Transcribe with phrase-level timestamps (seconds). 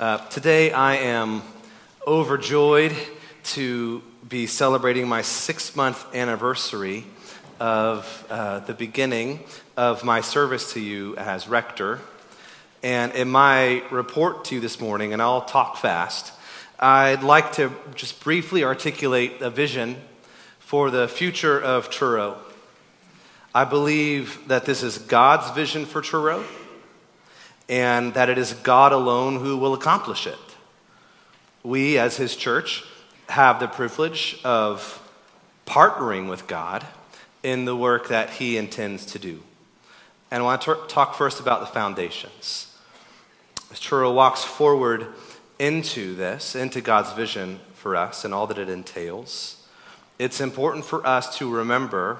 [0.00, 1.42] Uh, today I am
[2.06, 2.96] overjoyed
[3.44, 7.04] to be celebrating my six month anniversary
[7.60, 9.40] of uh, the beginning
[9.76, 12.00] of my service to you as rector.
[12.82, 16.32] And in my report to you this morning, and I'll talk fast,
[16.80, 19.96] I'd like to just briefly articulate a vision
[20.58, 22.38] for the future of Truro.
[23.54, 26.42] I believe that this is God's vision for Truro
[27.72, 30.38] and that it is God alone who will accomplish it.
[31.62, 32.84] We, as His church,
[33.30, 35.00] have the privilege of
[35.64, 36.84] partnering with God
[37.42, 39.42] in the work that He intends to do.
[40.30, 42.76] And I want to talk first about the foundations.
[43.70, 45.06] As Truro walks forward
[45.58, 49.66] into this, into God's vision for us and all that it entails,
[50.18, 52.18] it's important for us to remember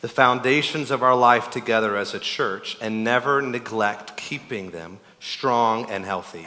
[0.00, 5.90] the foundations of our life together as a church and never neglect keeping them strong
[5.90, 6.46] and healthy.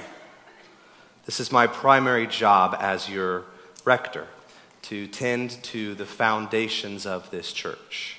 [1.25, 3.43] This is my primary job as your
[3.83, 4.27] rector
[4.83, 8.17] to tend to the foundations of this church.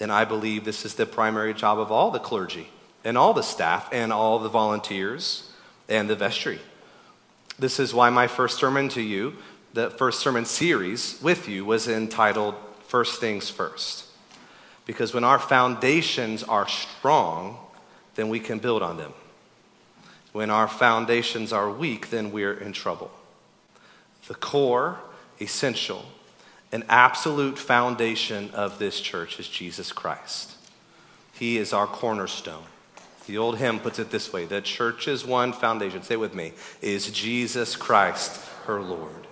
[0.00, 2.68] And I believe this is the primary job of all the clergy
[3.04, 5.50] and all the staff and all the volunteers
[5.88, 6.60] and the vestry.
[7.58, 9.36] This is why my first sermon to you,
[9.72, 12.54] the first sermon series with you, was entitled
[12.86, 14.07] First Things First.
[14.88, 17.58] Because when our foundations are strong,
[18.14, 19.12] then we can build on them.
[20.32, 23.10] When our foundations are weak, then we're in trouble.
[24.28, 24.98] The core,
[25.42, 26.06] essential,
[26.72, 30.56] and absolute foundation of this church is Jesus Christ.
[31.34, 32.64] He is our cornerstone.
[33.26, 37.10] The old hymn puts it this way the church's one foundation, say with me, is
[37.10, 39.26] Jesus Christ, her Lord.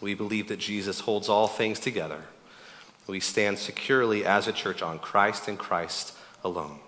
[0.00, 2.22] We believe that Jesus holds all things together
[3.06, 6.12] we stand securely as a church on Christ and Christ
[6.42, 6.78] alone.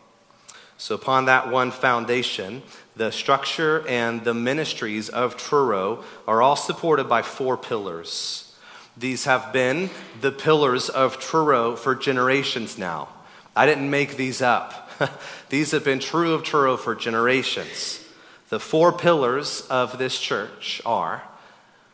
[0.77, 2.63] So, upon that one foundation,
[2.95, 8.55] the structure and the ministries of Truro are all supported by four pillars.
[8.97, 13.09] These have been the pillars of Truro for generations now.
[13.55, 14.91] I didn't make these up.
[15.49, 18.05] these have been true of Truro for generations.
[18.49, 21.23] The four pillars of this church are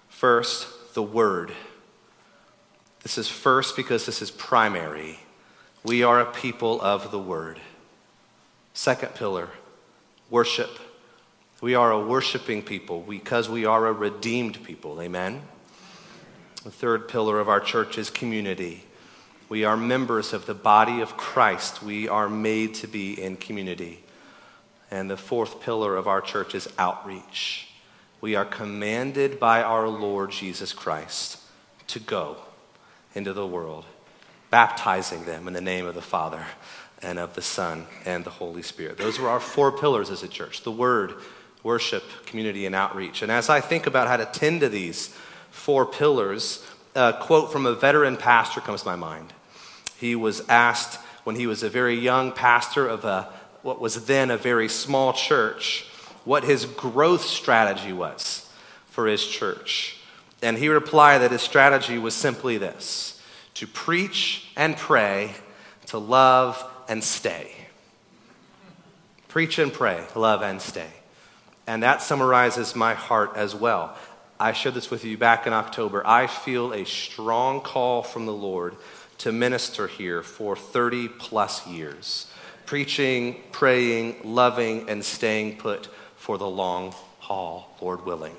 [0.08, 1.52] first, the Word.
[3.04, 5.18] This is first because this is primary.
[5.84, 7.60] We are a people of the Word.
[8.72, 9.50] Second pillar,
[10.30, 10.70] worship.
[11.60, 15.02] We are a worshiping people because we are a redeemed people.
[15.02, 15.42] Amen.
[16.64, 18.84] The third pillar of our church is community.
[19.50, 21.82] We are members of the body of Christ.
[21.82, 24.02] We are made to be in community.
[24.90, 27.68] And the fourth pillar of our church is outreach.
[28.22, 31.38] We are commanded by our Lord Jesus Christ
[31.88, 32.38] to go
[33.14, 33.84] into the world,
[34.50, 36.44] baptizing them in the name of the Father
[37.02, 38.98] and of the Son and the Holy Spirit.
[38.98, 41.14] Those were our four pillars as a church the Word,
[41.62, 43.22] worship, community, and outreach.
[43.22, 45.14] And as I think about how to tend to these
[45.50, 46.64] four pillars,
[46.94, 49.32] a quote from a veteran pastor comes to my mind.
[49.98, 53.32] He was asked when he was a very young pastor of a,
[53.62, 55.86] what was then a very small church
[56.24, 58.50] what his growth strategy was
[58.86, 59.98] for his church.
[60.44, 63.20] And he replied that his strategy was simply this
[63.54, 65.34] to preach and pray,
[65.86, 67.50] to love and stay.
[69.28, 70.90] Preach and pray, love and stay.
[71.66, 73.96] And that summarizes my heart as well.
[74.38, 76.06] I shared this with you back in October.
[76.06, 78.76] I feel a strong call from the Lord
[79.18, 82.30] to minister here for 30 plus years,
[82.66, 88.36] preaching, praying, loving, and staying put for the long haul, Lord willing.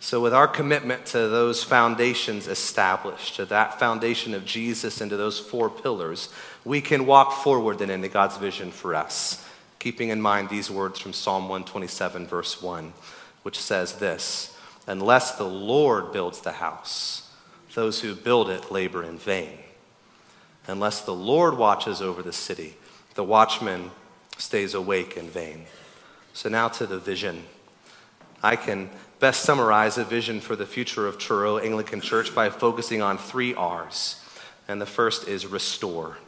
[0.00, 5.16] So, with our commitment to those foundations established, to that foundation of Jesus and to
[5.16, 6.28] those four pillars,
[6.64, 9.44] we can walk forward then into God's vision for us,
[9.80, 12.92] keeping in mind these words from Psalm 127, verse 1,
[13.42, 17.28] which says this Unless the Lord builds the house,
[17.74, 19.58] those who build it labor in vain.
[20.68, 22.76] Unless the Lord watches over the city,
[23.14, 23.90] the watchman
[24.36, 25.64] stays awake in vain.
[26.34, 27.44] So, now to the vision.
[28.42, 33.02] I can best summarize a vision for the future of Truro Anglican Church by focusing
[33.02, 34.22] on three R's.
[34.68, 36.18] And the first is restore.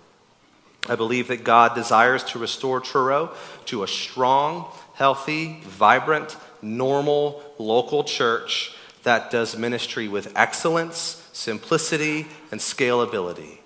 [0.89, 3.33] I believe that God desires to restore Truro
[3.67, 12.61] to a strong, healthy, vibrant, normal local church that does ministry with excellence, simplicity, and
[12.61, 13.59] scalability.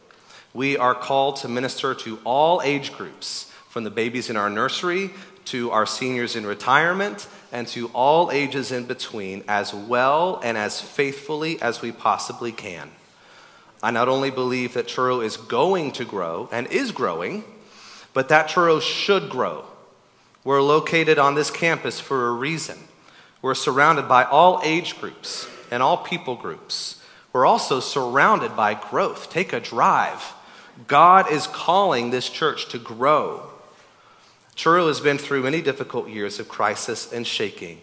[0.52, 5.10] We are called to minister to all age groups, from the babies in our nursery
[5.46, 10.80] to our seniors in retirement and to all ages in between as well and as
[10.80, 12.90] faithfully as we possibly can.
[13.80, 17.44] I not only believe that Truro is going to grow and is growing,
[18.12, 19.64] but that Truro should grow
[20.42, 22.76] We're located on this campus for a reason.
[23.40, 27.00] We're surrounded by all age groups and all people groups.
[27.32, 29.30] We're also surrounded by growth.
[29.30, 30.34] Take a drive.
[30.86, 33.48] God is calling this church to grow.
[34.56, 37.80] Truro has been through many difficult years of crisis and shaking.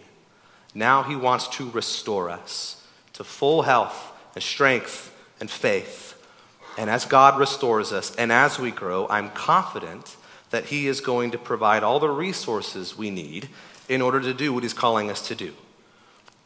[0.74, 6.14] Now he wants to restore us to full health and strength and faith.
[6.78, 10.16] And as God restores us and as we grow, I'm confident
[10.52, 13.48] that He is going to provide all the resources we need
[13.88, 15.52] in order to do what He's calling us to do.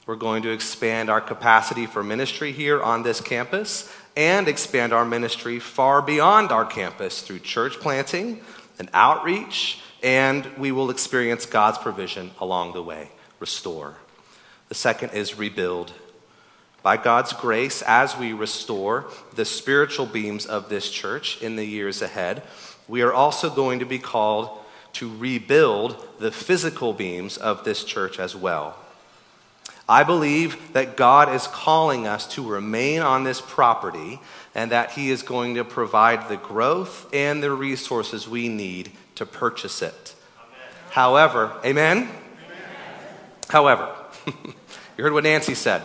[0.06, 5.05] We're going to expand our capacity for ministry here on this campus and expand our
[5.05, 8.40] ministry far beyond our campus through church planting
[8.78, 13.11] and outreach, and we will experience God's provision along the way.
[13.41, 13.97] Restore.
[14.69, 15.93] The second is rebuild
[16.81, 22.00] by God's grace, as we restore the spiritual beams of this church in the years
[22.00, 22.44] ahead,
[22.87, 24.56] we are also going to be called
[24.93, 28.76] to rebuild the physical beams of this church as well.
[29.88, 34.20] I believe that God is calling us to remain on this property
[34.55, 39.26] and that He is going to provide the growth and the resources we need to
[39.26, 40.14] purchase it.
[40.38, 40.58] Amen.
[40.90, 41.98] However, amen?
[41.98, 42.08] amen.
[43.48, 43.94] However,
[44.26, 45.82] you heard what Nancy said.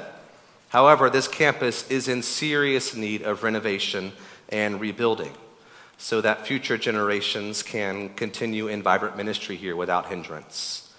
[0.69, 4.13] However, this campus is in serious need of renovation
[4.49, 5.33] and rebuilding
[5.97, 10.91] so that future generations can continue in vibrant ministry here without hindrance.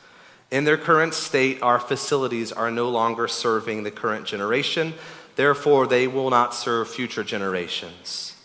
[0.52, 4.94] In their current state, our facilities are no longer serving the current generation,
[5.34, 8.37] therefore, they will not serve future generations.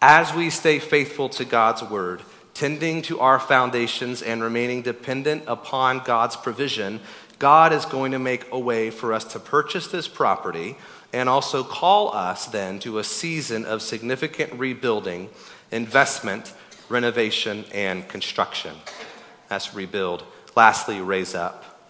[0.00, 2.22] As we stay faithful to God's word,
[2.58, 6.98] tending to our foundations and remaining dependent upon God's provision,
[7.38, 10.76] God is going to make a way for us to purchase this property
[11.12, 15.30] and also call us then to a season of significant rebuilding,
[15.70, 16.52] investment,
[16.88, 18.74] renovation, and construction.
[19.46, 20.24] That's rebuild.
[20.56, 21.80] Lastly, raise up.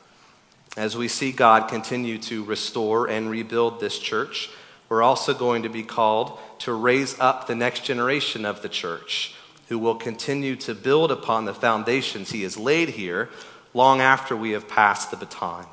[0.77, 4.51] As we see God continue to restore and rebuild this church,
[4.91, 9.35] we're also going to be called to raise up the next generation of the church
[9.69, 13.29] who will continue to build upon the foundations he has laid here
[13.75, 15.67] long after we have passed the baton.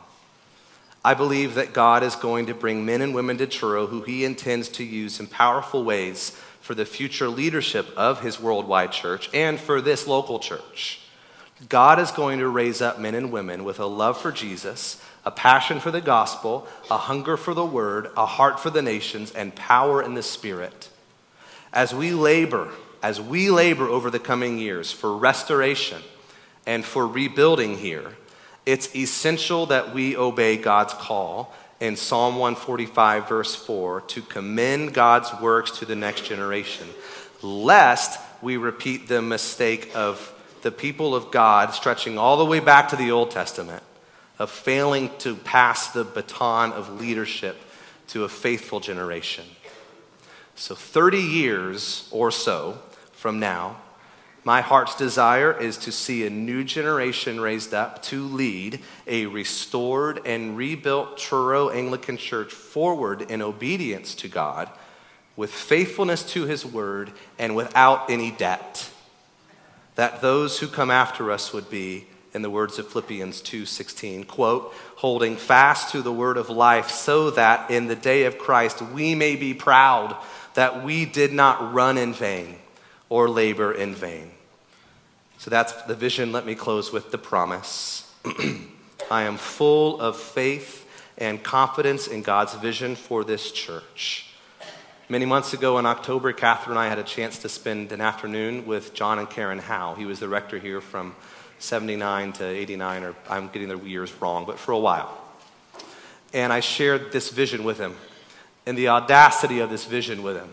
[1.04, 4.26] I believe that God is going to bring men and women to Truro who he
[4.26, 6.32] intends to use in powerful ways
[6.62, 11.02] for the future leadership of his worldwide church and for this local church.
[11.70, 15.32] God is going to raise up men and women with a love for Jesus, a
[15.32, 19.56] passion for the gospel, a hunger for the word, a heart for the nations, and
[19.56, 20.90] power in the spirit.
[21.72, 22.72] As we labor,
[23.06, 26.02] as we labor over the coming years for restoration,
[26.66, 28.16] and for rebuilding here,
[28.66, 35.32] it's essential that we obey God's call in Psalm 145, verse 4, to commend God's
[35.40, 36.88] works to the next generation,
[37.44, 42.90] lest we repeat the mistake of the people of God stretching all the way back
[42.90, 43.84] to the Old Testament
[44.40, 47.56] of failing to pass the baton of leadership
[48.08, 49.46] to a faithful generation.
[50.56, 52.80] So, 30 years or so
[53.16, 53.78] from now,
[54.46, 60.22] my heart's desire is to see a new generation raised up to lead a restored
[60.24, 64.70] and rebuilt Truro Anglican Church forward in obedience to God,
[65.36, 68.92] with faithfulness to His word, and without any debt.
[69.96, 74.72] That those who come after us would be, in the words of Philippians 2:16, quote,
[74.98, 79.16] holding fast to the word of life, so that in the day of Christ we
[79.16, 80.16] may be proud
[80.54, 82.60] that we did not run in vain
[83.10, 84.32] or labor in vain.
[85.38, 86.32] So that's the vision.
[86.32, 88.12] Let me close with the promise.
[89.12, 94.32] I am full of faith and confidence in God's vision for this church.
[95.08, 98.66] Many months ago in October, Catherine and I had a chance to spend an afternoon
[98.66, 99.94] with John and Karen Howe.
[99.94, 101.16] He was the rector here from
[101.60, 105.16] 79 to 89, or I'm getting the years wrong, but for a while.
[106.34, 107.96] And I shared this vision with him
[108.66, 110.50] and the audacity of this vision with him.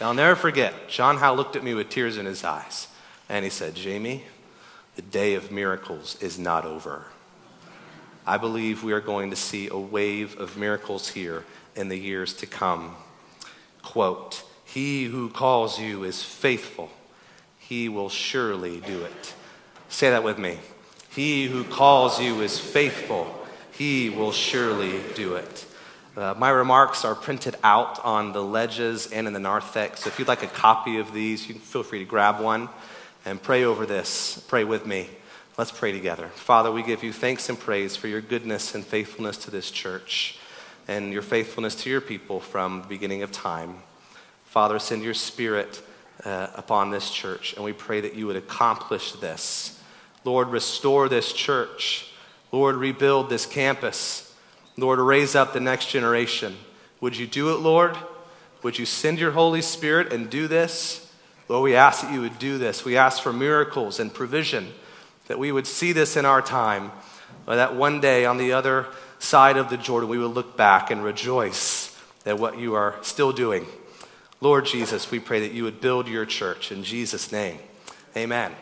[0.00, 2.88] I'll never forget, John Howe looked at me with tears in his eyes.
[3.28, 4.24] And he said, Jamie,
[4.94, 7.06] the day of miracles is not over.
[8.26, 12.34] I believe we are going to see a wave of miracles here in the years
[12.34, 12.96] to come.
[13.82, 16.90] Quote, He who calls you is faithful,
[17.58, 19.34] he will surely do it.
[19.88, 20.58] Say that with me.
[21.08, 25.66] He who calls you is faithful, he will surely do it.
[26.16, 30.04] Uh, my remarks are printed out on the ledges and in the narthex.
[30.04, 32.70] So if you'd like a copy of these, you can feel free to grab one
[33.26, 34.42] and pray over this.
[34.48, 35.10] Pray with me.
[35.58, 36.28] Let's pray together.
[36.28, 40.38] Father, we give you thanks and praise for your goodness and faithfulness to this church
[40.88, 43.82] and your faithfulness to your people from the beginning of time.
[44.46, 45.82] Father, send your spirit
[46.24, 49.78] uh, upon this church, and we pray that you would accomplish this.
[50.24, 52.10] Lord, restore this church.
[52.52, 54.25] Lord, rebuild this campus.
[54.76, 56.56] Lord, raise up the next generation.
[57.00, 57.96] Would you do it, Lord?
[58.62, 61.12] Would you send your Holy Spirit and do this?
[61.48, 62.84] Lord, we ask that you would do this.
[62.84, 64.72] We ask for miracles and provision,
[65.28, 66.92] that we would see this in our time,
[67.46, 68.86] that one day on the other
[69.18, 73.32] side of the Jordan we would look back and rejoice at what you are still
[73.32, 73.66] doing.
[74.40, 76.70] Lord Jesus, we pray that you would build your church.
[76.72, 77.58] In Jesus' name,
[78.16, 78.52] amen.